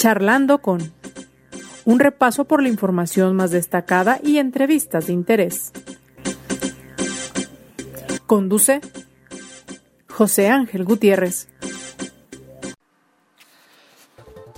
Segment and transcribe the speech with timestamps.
[0.00, 0.94] Charlando con
[1.84, 5.72] un repaso por la información más destacada y entrevistas de interés.
[8.24, 8.80] Conduce
[10.08, 11.48] José Ángel Gutiérrez.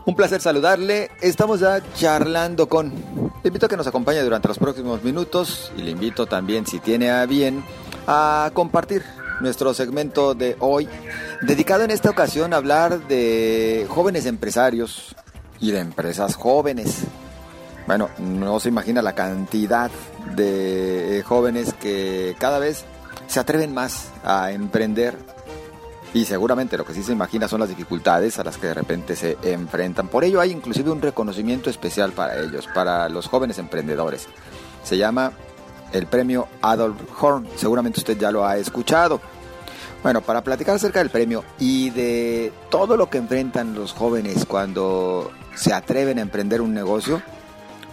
[0.06, 1.10] Un placer saludarle.
[1.20, 2.90] Estamos ya charlando con.
[3.42, 6.78] Le invito a que nos acompañe durante los próximos minutos y le invito también, si
[6.78, 7.64] tiene a bien,
[8.06, 9.02] a compartir
[9.40, 10.88] nuestro segmento de hoy,
[11.40, 15.16] dedicado en esta ocasión a hablar de jóvenes empresarios
[15.62, 17.04] y de empresas jóvenes.
[17.86, 19.90] Bueno, no se imagina la cantidad
[20.36, 22.84] de jóvenes que cada vez
[23.26, 25.16] se atreven más a emprender
[26.14, 29.16] y seguramente lo que sí se imagina son las dificultades a las que de repente
[29.16, 30.08] se enfrentan.
[30.08, 34.26] Por ello hay inclusive un reconocimiento especial para ellos, para los jóvenes emprendedores.
[34.84, 35.32] Se llama
[35.92, 37.48] el premio Adolf Horn.
[37.56, 39.20] Seguramente usted ya lo ha escuchado.
[40.02, 45.30] Bueno, para platicar acerca del premio y de todo lo que enfrentan los jóvenes cuando
[45.54, 47.22] se atreven a emprender un negocio,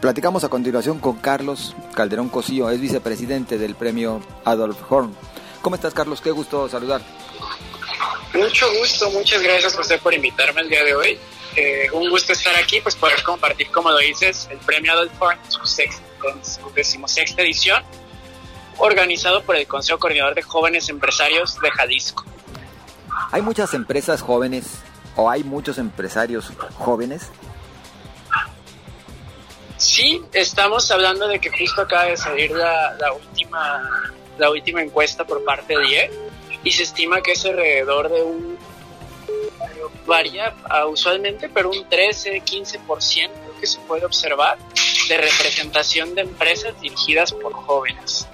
[0.02, 5.16] platicamos a continuación con Carlos Calderón Cosío, es vicepresidente del premio Adolf Horn.
[5.62, 6.20] ¿Cómo estás, Carlos?
[6.22, 7.02] Qué gusto saludar.
[8.34, 11.20] Mucho gusto, muchas gracias José por invitarme el día de hoy.
[11.56, 15.40] Eh, un gusto estar aquí, pues poder compartir, como lo dices, el premio Adolf Horn
[15.48, 17.84] su, su decimosexta edición,
[18.80, 22.26] organizado por el Consejo Coordinador de Jóvenes Empresarios de Jalisco.
[23.32, 24.80] ¿Hay muchas empresas jóvenes
[25.16, 27.30] o hay muchos empresarios jóvenes?
[29.78, 35.26] Sí, estamos hablando de que justo acaba de salir la, la última, la última encuesta
[35.26, 36.12] por parte de IE
[36.64, 38.58] y se estima que es alrededor de un
[40.06, 40.54] varía
[40.90, 44.58] usualmente, pero un 13-15% que se puede observar
[45.08, 48.28] de representación de empresas dirigidas por jóvenes.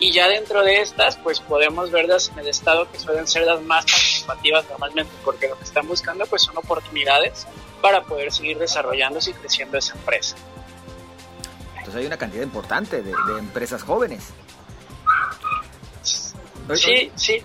[0.00, 3.60] Y ya dentro de estas, pues podemos verlas en el estado que suelen ser las
[3.62, 7.46] más participativas normalmente, porque lo que están buscando pues son oportunidades
[7.82, 10.36] para poder seguir desarrollándose y creciendo esa empresa.
[11.76, 14.28] Entonces hay una cantidad importante de, de empresas jóvenes.
[16.74, 17.42] Sí, sí.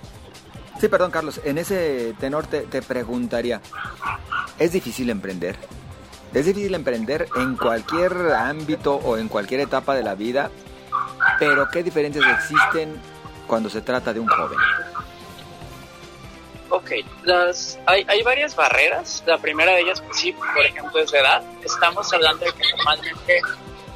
[0.79, 1.41] Sí, perdón, Carlos.
[1.43, 3.61] En ese tenor te, te, preguntaría,
[4.59, 5.57] ¿es difícil emprender?
[6.33, 10.51] ¿Es difícil emprender en cualquier ámbito o en cualquier etapa de la vida?
[11.39, 12.99] Pero ¿qué diferencias existen
[13.47, 14.57] cuando se trata de un joven?
[16.69, 16.91] Ok,
[17.23, 19.23] las, hay, hay varias barreras.
[19.25, 21.43] La primera de ellas, pues sí, por ejemplo, es de edad.
[21.63, 23.41] Estamos hablando de que normalmente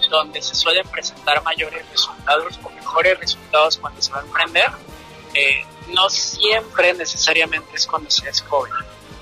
[0.10, 4.72] donde se suelen presentar mayores resultados o mejores resultados cuando se va a emprender,
[5.34, 5.64] eh,
[5.94, 8.72] no siempre necesariamente es cuando se es joven.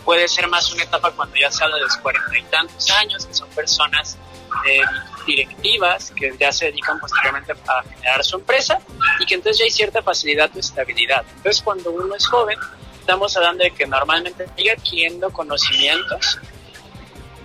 [0.06, 3.26] Puede ser más una etapa cuando ya se habla de los cuarenta y tantos años,
[3.26, 4.18] que son personas
[4.66, 4.82] eh,
[5.28, 8.80] directivas que ya se dedican posteriormente a generar su empresa
[9.20, 11.24] y que entonces ya hay cierta facilidad o estabilidad.
[11.36, 12.58] Entonces cuando uno es joven,
[13.00, 16.40] estamos hablando de que normalmente sigue adquiriendo conocimientos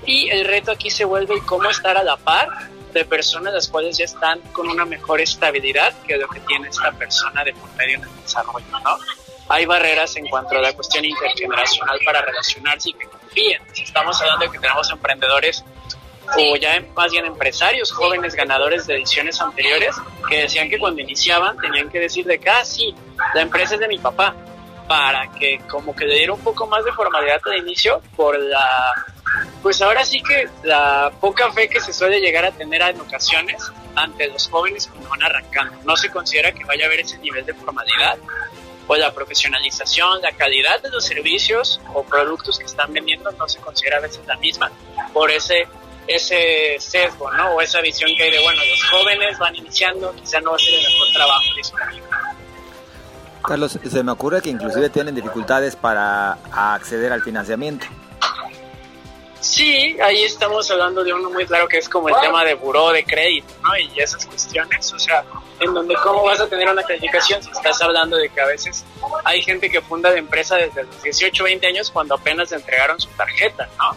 [0.06, 2.48] y el reto aquí se vuelve cómo estar a la par
[2.92, 6.92] de personas las cuales ya están con una mejor estabilidad que lo que tiene esta
[6.92, 8.98] persona de por medio en el desarrollo, ¿no?
[9.48, 13.62] Hay barreras en cuanto a la cuestión intergeneracional para relacionarse y que confíen.
[13.76, 15.64] Estamos hablando de que tenemos emprendedores
[16.36, 19.96] o ya más bien empresarios jóvenes ganadores de ediciones anteriores
[20.28, 22.94] que decían que cuando iniciaban tenían que decir de ah, sí,
[23.34, 24.34] la empresa es de mi papá,
[24.88, 28.94] para que como que le diera un poco más de formalidad al inicio por la
[29.62, 33.72] pues ahora sí que la poca fe que se suele llegar a tener en ocasiones
[33.94, 35.74] ante los jóvenes cuando van arrancando.
[35.84, 38.18] No se considera que vaya a haber ese nivel de formalidad
[38.86, 43.60] o la profesionalización, la calidad de los servicios o productos que están vendiendo no se
[43.60, 44.70] considera a veces la misma
[45.12, 45.66] por ese
[46.06, 47.50] ese sesgo, ¿no?
[47.54, 50.60] O esa visión que hay de, bueno, los jóvenes van iniciando, quizá no va a
[50.60, 51.42] ser el mejor trabajo.
[53.46, 57.86] Carlos, se me ocurre que inclusive tienen dificultades para acceder al financiamiento.
[59.40, 62.92] Sí, ahí estamos hablando de uno muy claro que es como el tema de buró
[62.92, 63.76] de crédito, ¿no?
[63.76, 65.24] Y esas cuestiones, o sea,
[65.58, 68.84] en donde cómo vas a tener una calificación si estás hablando de que a veces
[69.24, 73.08] hay gente que funda de empresa desde los 18, 20 años cuando apenas entregaron su
[73.16, 73.96] tarjeta, ¿no?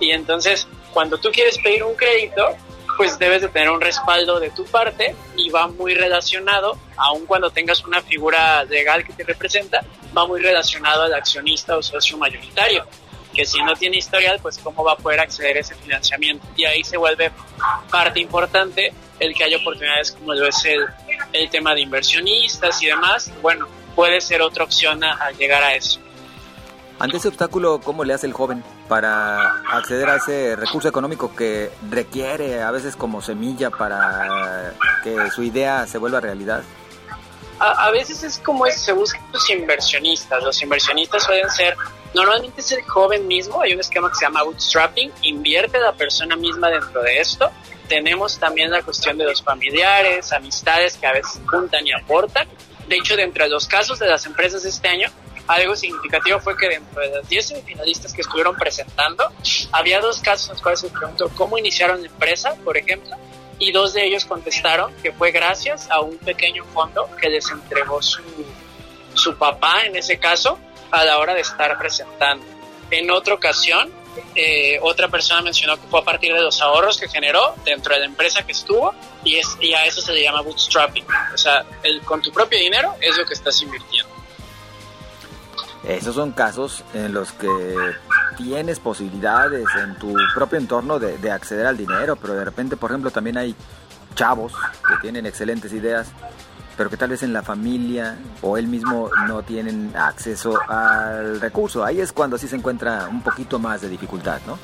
[0.00, 2.56] Y entonces, cuando tú quieres pedir un crédito,
[2.96, 7.50] pues debes de tener un respaldo de tu parte y va muy relacionado, aun cuando
[7.50, 9.82] tengas una figura legal que te representa,
[10.16, 12.84] va muy relacionado al accionista o socio mayoritario
[13.34, 16.46] que si no tiene historial, pues cómo va a poder acceder a ese financiamiento.
[16.56, 17.30] Y ahí se vuelve
[17.90, 20.84] parte importante el que haya oportunidades como lo es el,
[21.32, 23.30] el tema de inversionistas y demás.
[23.40, 26.00] Bueno, puede ser otra opción a, a llegar a eso.
[26.98, 31.70] Ante ese obstáculo, ¿cómo le hace el joven para acceder a ese recurso económico que
[31.88, 36.62] requiere a veces como semilla para que su idea se vuelva realidad?
[37.60, 40.42] a, veces es como es, se buscan los inversionistas.
[40.42, 41.76] Los inversionistas suelen ser,
[42.14, 46.36] normalmente es el joven mismo, hay un esquema que se llama bootstrapping, invierte la persona
[46.36, 47.50] misma dentro de esto.
[47.86, 52.48] Tenemos también la cuestión de los familiares, amistades que a veces juntan y aportan.
[52.88, 55.10] De hecho, dentro de los casos de las empresas este año,
[55.50, 59.24] algo significativo fue que dentro de los 10 semifinalistas que estuvieron presentando,
[59.72, 63.16] había dos casos en los cuales se preguntó cómo iniciaron la empresa, por ejemplo,
[63.58, 68.00] y dos de ellos contestaron que fue gracias a un pequeño fondo que les entregó
[68.00, 68.22] su,
[69.14, 70.58] su papá, en ese caso,
[70.90, 72.44] a la hora de estar presentando.
[72.90, 73.92] En otra ocasión,
[74.34, 78.00] eh, otra persona mencionó que fue a partir de los ahorros que generó dentro de
[78.00, 78.94] la empresa que estuvo
[79.24, 81.04] y, es, y a eso se le llama bootstrapping.
[81.34, 83.99] O sea, el, con tu propio dinero es lo que estás invirtiendo.
[85.84, 87.48] Esos son casos en los que
[88.36, 93.10] tienes posibilidades en tu propio entorno de, acceder al dinero, pero de repente, por ejemplo,
[93.10, 93.54] también hay
[94.14, 94.52] chavos
[94.86, 96.08] que tienen excelentes ideas,
[96.76, 101.84] pero que tal vez en la familia o él mismo no tienen acceso al recurso.
[101.84, 104.58] Ahí es cuando sí se encuentra un poquito más de dificultad, ¿no?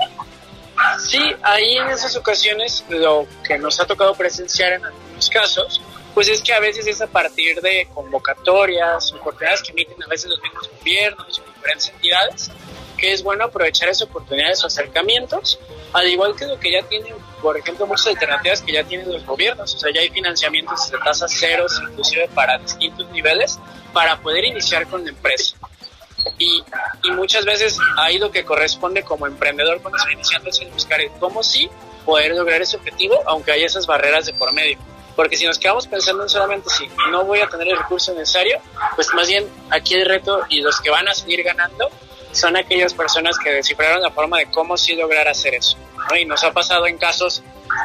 [0.99, 5.81] Sí, ahí en esas ocasiones lo que nos ha tocado presenciar en algunos casos
[6.17, 10.31] pues es que a veces es a partir de convocatorias, oportunidades que emiten a veces
[10.31, 12.51] los mismos gobiernos o diferentes entidades,
[12.97, 15.61] que es bueno aprovechar esas oportunidades o acercamientos,
[15.93, 19.27] al igual que lo que ya tienen, por ejemplo, muchas alternativas que ya tienen los
[19.27, 23.59] gobiernos, o sea, ya hay financiamientos de tasas ceros, inclusive para distintos niveles,
[23.93, 25.55] para poder iniciar con la empresa.
[26.39, 26.65] Y,
[27.03, 31.11] y muchas veces ahí lo que corresponde como emprendedor cuando está iniciando es buscar el
[31.21, 31.69] cómo sí
[32.07, 34.79] poder lograr ese objetivo, aunque haya esas barreras de por medio.
[35.17, 38.61] Porque si nos quedamos pensando en solamente si no voy a tener el recurso necesario,
[38.95, 41.91] pues más bien aquí el reto y los que van a seguir ganando
[42.33, 45.79] son aquellas personas que descifraron la forma de cómo sí lograr hacer eso.
[46.21, 47.43] Y nos ha pasado en casos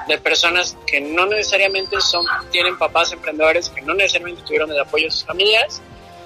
[0.07, 5.05] de personas que no necesariamente son, tienen papás emprendedores, que no necesariamente tuvieron el apoyo
[5.05, 5.81] de sus familiares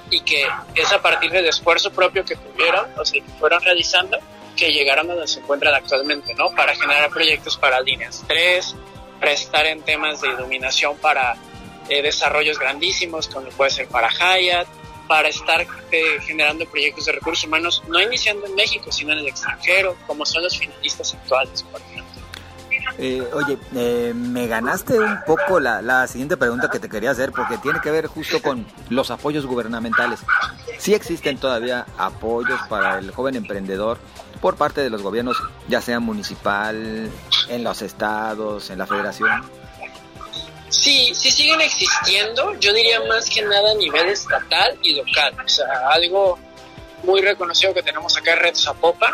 [0.10, 4.18] y que es a partir del esfuerzo propio que tuvieron, o sea, que fueron realizando,
[4.56, 6.50] que llegaron a donde se encuentran actualmente, ¿no?
[6.50, 8.75] Para generar proyectos para líneas 3,
[9.25, 11.36] prestar en temas de iluminación para
[11.89, 14.68] eh, desarrollos grandísimos, como puede ser para Hyatt,
[15.07, 19.27] para estar eh, generando proyectos de recursos humanos, no iniciando en México, sino en el
[19.27, 22.22] extranjero, como son los finalistas actuales, por ejemplo.
[23.00, 23.57] Eh, oye,
[24.13, 27.89] me ganaste un poco la, la, siguiente pregunta que te quería hacer porque tiene que
[27.89, 30.19] ver justo con los apoyos gubernamentales.
[30.77, 33.98] ¿Sí existen todavía apoyos para el joven emprendedor
[34.46, 37.10] por parte de los gobiernos, ya sea municipal,
[37.50, 39.28] en los estados, en la federación?
[40.70, 45.50] Sí, sí siguen existiendo, yo diría más que nada a nivel estatal y local, o
[45.50, 46.38] sea, algo
[47.02, 49.12] muy reconocido que tenemos acá Red Zapopan,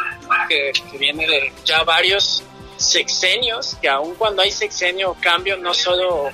[0.50, 2.44] que, que viene de ya varios
[2.76, 6.30] sexenios, que aun cuando hay sexenio o cambio, no solo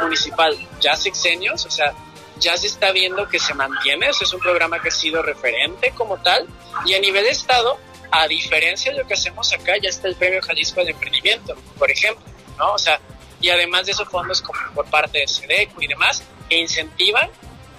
[0.00, 1.92] municipal, ya sexenios, o sea,
[2.38, 5.92] ya se está viendo que se mantiene, eso es un programa que ha sido referente
[5.94, 6.46] como tal,
[6.86, 7.78] y a nivel estado,
[8.10, 11.90] a diferencia de lo que hacemos acá, ya está el Premio Jalisco de Emprendimiento, por
[11.90, 12.24] ejemplo,
[12.56, 12.72] ¿no?
[12.72, 13.00] O sea,
[13.40, 17.30] y además de esos fondos como por parte de SEDECO y demás, que incentivan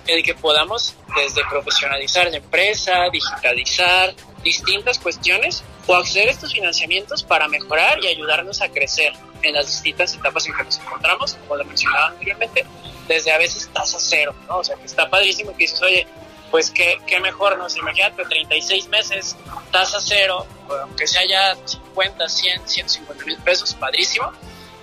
[0.08, 7.24] el que podamos desde profesionalizar la empresa, digitalizar distintas cuestiones o acceder a estos financiamientos
[7.24, 11.58] para mejorar y ayudarnos a crecer en las distintas etapas en que nos encontramos, como
[11.58, 12.66] lo mencionaba anteriormente,
[13.08, 14.58] desde a veces tasa cero, ¿no?
[14.58, 16.08] O sea, que está padrísimo que dices, oye,
[16.50, 17.68] pues qué, qué mejor, ¿no?
[17.76, 19.36] Imagínate, 36 meses,
[19.72, 20.46] tasa cero,
[20.82, 24.32] aunque sea ya 50, 100, 150 mil pesos, padrísimo.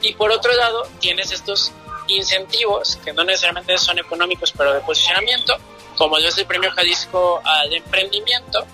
[0.01, 1.73] Y por otro lado, tienes estos
[2.09, 5.57] incentivos, que no necesariamente son económicos, pero de posicionamiento,
[5.97, 8.67] como es el Premio Jalisco al Emprendimiento,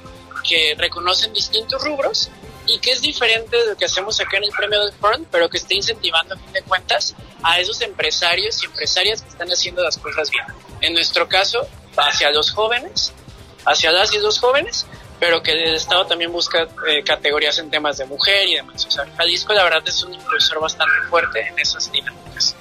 [0.46, 2.28] que reconocen distintos rubros
[2.66, 5.48] y que es diferente de lo que hacemos acá en el Premio del Forum, pero
[5.48, 9.82] que está incentivando, a fin de cuentas, a esos empresarios y empresarias que están haciendo
[9.82, 10.44] las cosas bien.
[10.80, 13.12] En nuestro caso, hacia los jóvenes,
[13.64, 14.86] hacia las y los jóvenes,
[15.18, 18.84] pero que el Estado también busca eh, categorías en temas de mujer y demás.
[18.86, 22.56] O sea, Jalisco la verdad es un impulsor bastante fuerte en esas dinámicas.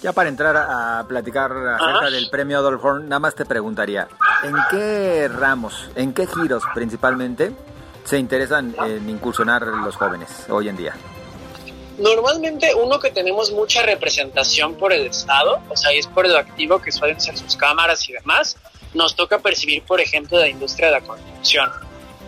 [0.00, 4.08] Ya para entrar a platicar acerca del premio Adolf Horn, nada más te preguntaría,
[4.44, 7.52] ¿en qué ramos, en qué giros principalmente
[8.04, 10.94] se interesan en incursionar los jóvenes hoy en día?
[12.00, 16.80] Normalmente uno que tenemos mucha representación por el Estado, o sea, es por lo activo
[16.80, 18.56] que suelen ser sus cámaras y demás,
[18.94, 21.70] nos toca percibir, por ejemplo, la industria de la construcción.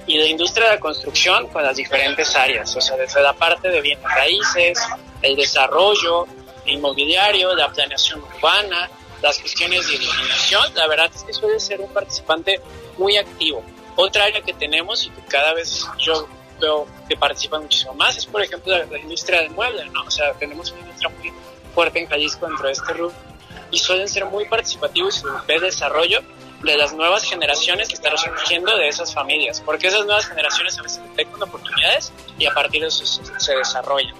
[0.07, 3.71] Y la industria de la construcción con las diferentes áreas, o sea, desde la parte
[3.71, 4.79] de bienes raíces,
[5.23, 6.27] el desarrollo
[6.67, 8.91] inmobiliario, la planeación urbana,
[9.23, 12.61] las cuestiones de iluminación, la verdad es que suele ser un participante
[12.99, 13.65] muy activo.
[13.97, 16.29] Otra área que tenemos y que cada vez yo
[17.09, 20.03] que participan muchísimo más es, por ejemplo, la, industria del mueble, ¿no?
[20.03, 21.33] O sea, tenemos una industria muy
[21.75, 23.15] fuerte en Jalisco dentro de este rubro,
[23.71, 26.21] y suelen ser muy participativos y de desarrollo
[26.63, 30.83] de las nuevas generaciones que están surgiendo de esas familias, porque esas nuevas generaciones a
[30.83, 34.15] veces detectan oportunidades y a partir de eso se desarrollan.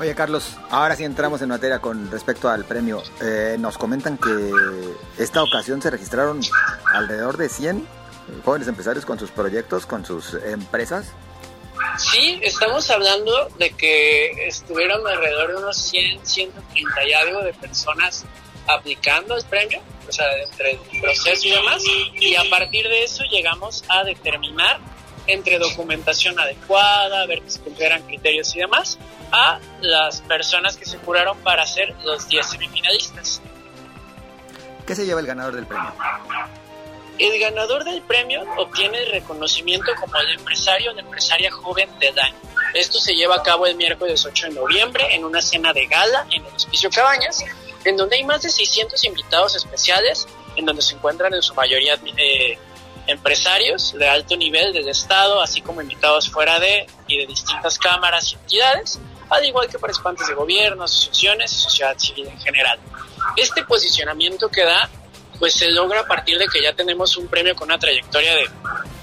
[0.00, 3.02] Oye Carlos, ahora sí entramos en materia con respecto al premio.
[3.20, 4.50] Eh, nos comentan que
[5.18, 6.40] esta ocasión se registraron
[6.92, 7.99] alrededor de 100
[8.44, 11.12] jóvenes empresarios con sus proyectos, con sus empresas.
[11.98, 18.24] Sí, estamos hablando de que estuvieron alrededor de unos 100, 130 y algo de personas
[18.66, 21.82] aplicando el premio, o sea, entre el proceso y demás,
[22.14, 24.78] y a partir de eso llegamos a determinar
[25.26, 28.98] entre documentación adecuada, ver que se cumplieran criterios y demás,
[29.32, 33.40] a las personas que se juraron para ser los 10 semifinalistas.
[34.86, 35.92] ¿Qué se lleva el ganador del premio?
[37.20, 42.18] El ganador del premio obtiene el reconocimiento como el empresario o la empresaria joven del
[42.18, 42.34] año.
[42.72, 46.26] Esto se lleva a cabo el miércoles 8 de noviembre en una cena de gala
[46.30, 47.44] en el Hospicio Cabañas,
[47.84, 52.00] en donde hay más de 600 invitados especiales, en donde se encuentran en su mayoría
[52.16, 52.58] eh,
[53.06, 58.32] empresarios de alto nivel del Estado, así como invitados fuera de y de distintas cámaras
[58.32, 58.98] y entidades,
[59.28, 62.78] al igual que participantes de gobierno, asociaciones y sociedad civil en general.
[63.36, 64.88] Este posicionamiento que da,
[65.40, 68.44] pues se logra a partir de que ya tenemos un premio con una trayectoria de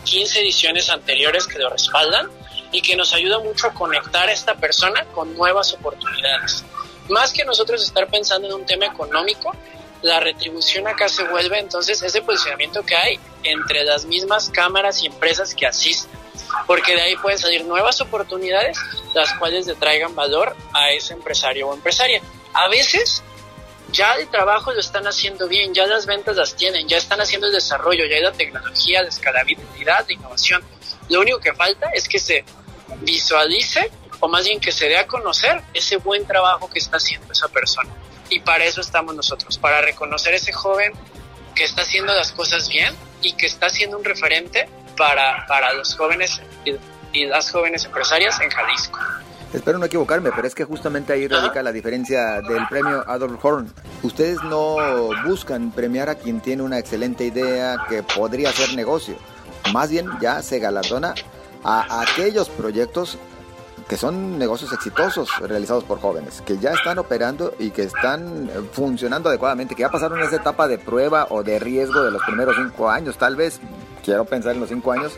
[0.05, 2.29] 15 ediciones anteriores que lo respaldan
[2.71, 6.63] y que nos ayuda mucho a conectar a esta persona con nuevas oportunidades.
[7.09, 9.55] Más que nosotros estar pensando en un tema económico,
[10.03, 15.07] la retribución acá se vuelve entonces ese posicionamiento que hay entre las mismas cámaras y
[15.07, 16.11] empresas que asisten,
[16.67, 18.77] porque de ahí pueden salir nuevas oportunidades
[19.15, 22.21] las cuales le traigan valor a ese empresario o empresaria.
[22.53, 23.23] A veces
[23.91, 27.47] ya el trabajo lo están haciendo bien, ya las ventas las tienen, ya están haciendo
[27.47, 30.63] el desarrollo, ya hay la tecnología, la escalabilidad, la innovación.
[31.09, 32.43] Lo único que falta es que se
[33.01, 37.31] visualice o más bien que se dé a conocer ese buen trabajo que está haciendo
[37.31, 37.89] esa persona.
[38.29, 40.91] Y para eso estamos nosotros, para reconocer ese joven
[41.55, 44.67] que está haciendo las cosas bien y que está siendo un referente
[44.97, 48.99] para, para los jóvenes y, las jóvenes empresarias en Jalisco.
[49.53, 53.71] Espero no equivocarme, pero es que justamente ahí radica la diferencia del premio Adolf Horn.
[54.03, 54.75] Ustedes no
[55.25, 59.15] buscan premiar a quien tiene una excelente idea que podría ser negocio.
[59.73, 61.15] Más bien ya se galardona
[61.63, 63.17] a aquellos proyectos
[63.87, 69.29] que son negocios exitosos realizados por jóvenes, que ya están operando y que están funcionando
[69.29, 72.89] adecuadamente, que ya pasaron esa etapa de prueba o de riesgo de los primeros cinco
[72.89, 73.61] años, tal vez,
[74.03, 75.13] quiero pensar en los cinco años,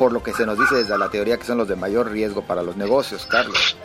[0.00, 2.40] por lo que se nos dice desde la teoría que son los de mayor riesgo
[2.40, 3.76] para los negocios, Carlos.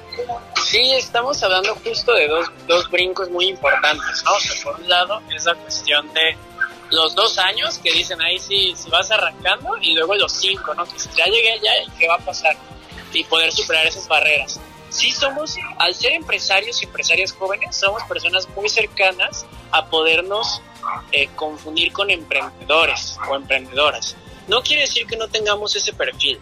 [0.63, 4.31] Sí, estamos hablando justo de dos, dos brincos muy importantes, ¿no?
[4.63, 6.37] por un lado es la cuestión de
[6.91, 10.85] los dos años que dicen ahí si, si vas arrancando y luego los cinco, ¿no?
[10.85, 12.55] Que si ya llegué ya, ¿qué va a pasar?
[13.13, 14.59] y poder superar esas barreras.
[14.89, 20.61] Sí somos, al ser empresarios y empresarias jóvenes, somos personas muy cercanas a podernos
[21.11, 24.15] eh, confundir con emprendedores o emprendedoras.
[24.47, 26.39] No quiere decir que no tengamos ese perfil,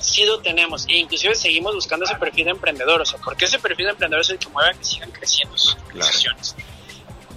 [0.00, 3.58] sí lo tenemos e inclusive seguimos buscando ese perfil de emprendedor, o sea, porque ese
[3.58, 6.56] perfil de emprendedor es el que mueve a que sigan creciendo sus organizaciones.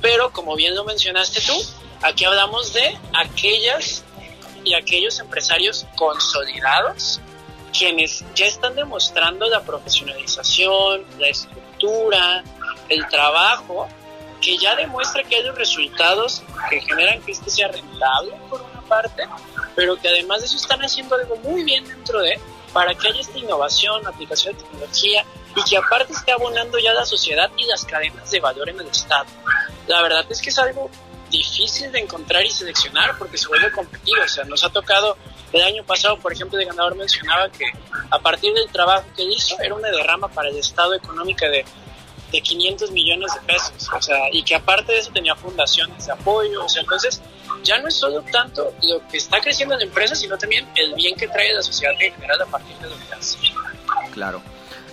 [0.01, 1.53] Pero como bien lo mencionaste tú,
[2.01, 4.03] aquí hablamos de aquellas
[4.63, 7.19] y aquellos empresarios consolidados
[7.77, 12.43] quienes ya están demostrando la profesionalización, la estructura,
[12.89, 13.87] el trabajo,
[14.41, 18.78] que ya demuestra que hay los resultados que generan que este sea rentable por una
[18.89, 19.23] parte,
[19.75, 22.37] pero que además de eso están haciendo algo muy bien dentro de,
[22.73, 25.23] para que haya esta innovación, aplicación de tecnología
[25.55, 28.87] y que aparte esté abonando ya la sociedad y las cadenas de valor en el
[28.87, 29.25] Estado.
[29.87, 30.89] La verdad es que es algo
[31.29, 34.21] difícil de encontrar y seleccionar porque se vuelve competitivo.
[34.23, 35.17] O sea, nos ha tocado
[35.51, 37.65] el año pasado, por ejemplo, el ganador mencionaba que
[38.09, 41.65] a partir del trabajo que hizo era una derrama para el Estado económica de,
[42.31, 43.89] de 500 millones de pesos.
[43.95, 46.65] O sea, y que aparte de eso tenía fundaciones de apoyo.
[46.65, 47.21] O sea, entonces
[47.63, 50.93] ya no es solo tanto lo que está creciendo en la empresa, sino también el
[50.95, 53.37] bien que trae la sociedad en general a partir de lo que hace.
[54.13, 54.41] Claro.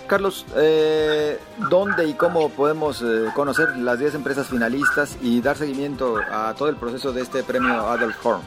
[0.07, 1.37] Carlos, eh,
[1.69, 6.69] ¿dónde y cómo podemos eh, conocer las 10 empresas finalistas y dar seguimiento a todo
[6.69, 8.41] el proceso de este premio Adolf Horn?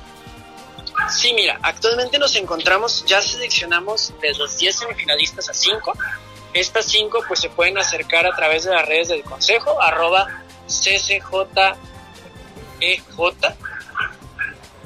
[1.10, 5.92] Sí, mira, actualmente nos encontramos, ya seleccionamos de los 10 semifinalistas a 5.
[6.54, 10.26] Estas 5 pues se pueden acercar a través de las redes del consejo, arroba
[10.66, 11.22] ccjej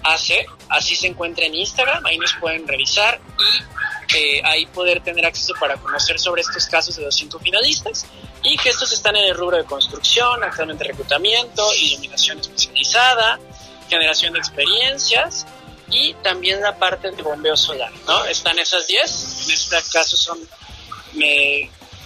[0.04, 5.24] AC, así se encuentra en Instagram, ahí nos pueden revisar y eh, ahí poder tener
[5.26, 8.06] acceso para conocer sobre estos casos de los cinco finalistas
[8.42, 13.40] y que estos están en el rubro de construcción, actualmente reclutamiento, iluminación especializada,
[13.88, 15.46] generación de experiencias
[15.88, 18.24] y también la parte de bombeo solar, ¿no?
[18.26, 20.38] Están esas 10, en este caso son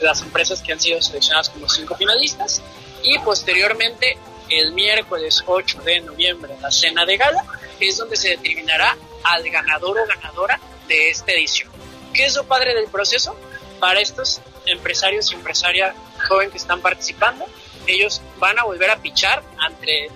[0.01, 2.63] las empresas que han sido seleccionadas como cinco finalistas
[3.03, 4.19] y posteriormente
[4.51, 7.45] el miércoles 8 de noviembre, la cena de gala,
[7.81, 11.71] es donde se determinará al ganador o ganadora de esta edición.
[12.13, 13.37] ¿Qué es lo padre del proceso?
[13.79, 15.95] Para estos empresarios y empresarias
[16.29, 17.47] jóvenes que están participando,
[17.87, 20.11] ellos van a volver a pichar entre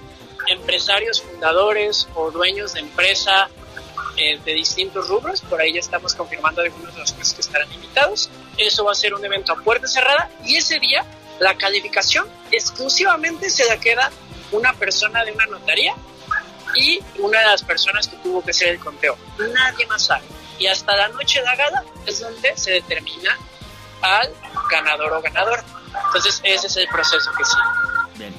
[0.49, 3.49] empresarios fundadores o dueños de empresa
[4.17, 5.41] eh, de distintos rubros.
[5.43, 8.31] Por ahí ya estamos confirmando algunos de los que estarán invitados.
[8.59, 11.05] Eso va a ser un evento a puerta cerrada y ese día
[11.43, 14.11] la calificación exclusivamente se la queda
[14.53, 15.93] una persona de una notaría
[16.77, 19.17] y una de las personas que tuvo que hacer el conteo.
[19.53, 20.23] Nadie más sabe.
[20.59, 23.37] Y hasta la noche de la gala es donde se determina
[24.03, 24.33] al
[24.71, 25.65] ganador o ganador.
[26.07, 27.63] Entonces ese es el proceso que sigue.
[28.17, 28.35] Bien.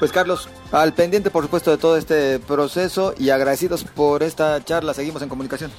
[0.00, 4.94] Pues Carlos, al pendiente por supuesto de todo este proceso y agradecidos por esta charla,
[4.94, 5.70] seguimos en comunicación.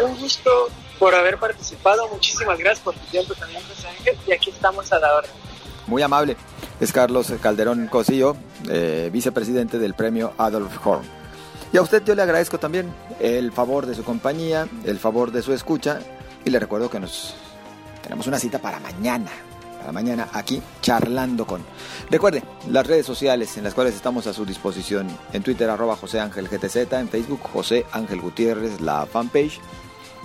[0.00, 4.50] Un gusto por haber participado, muchísimas gracias por tu tiempo también, José Ángel, y aquí
[4.50, 5.30] estamos a la orden.
[5.86, 6.36] Muy amable,
[6.80, 8.36] es Carlos Calderón Cosillo,
[8.68, 11.04] eh, vicepresidente del premio Adolf Horn.
[11.72, 15.42] Y a usted yo le agradezco también el favor de su compañía, el favor de
[15.42, 16.00] su escucha
[16.44, 17.34] y le recuerdo que nos
[18.02, 19.30] tenemos una cita para mañana,
[19.78, 21.62] para mañana aquí charlando con.
[22.10, 25.08] Recuerde, las redes sociales en las cuales estamos a su disposición.
[25.32, 29.60] En Twitter arroba José Ángel GTZ, en Facebook José Ángel Gutiérrez, la fanpage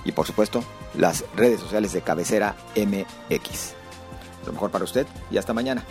[0.06, 0.64] y por supuesto
[0.96, 3.74] las redes sociales de cabecera MX.
[4.46, 5.84] Lo mejor para usted y hasta mañana.